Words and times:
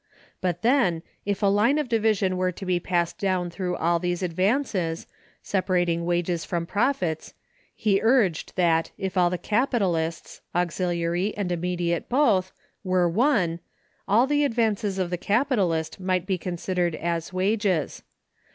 But, 0.41 0.63
then, 0.63 1.03
if 1.27 1.43
a 1.43 1.45
line 1.45 1.77
of 1.77 1.87
division 1.87 2.35
were 2.35 2.51
to 2.51 2.65
be 2.65 2.79
passed 2.79 3.19
down 3.19 3.51
through 3.51 3.75
all 3.75 3.99
these 3.99 4.23
advances, 4.23 5.05
separating 5.43 6.05
wages 6.07 6.43
from 6.43 6.65
profits, 6.65 7.35
he 7.75 7.99
urged 8.01 8.53
that, 8.55 8.89
if 8.97 9.15
all 9.15 9.29
the 9.29 9.37
capitalists 9.37 10.41
(auxiliary 10.55 11.37
and 11.37 11.51
immediate 11.51 12.09
both) 12.09 12.51
were 12.83 13.07
one, 13.07 13.59
all 14.07 14.25
the 14.25 14.43
advances 14.43 14.97
of 14.97 15.11
the 15.11 15.17
capitalist 15.19 15.99
might 15.99 16.25
be 16.25 16.39
considered 16.39 16.95
as 16.95 17.31
wages. 17.31 18.01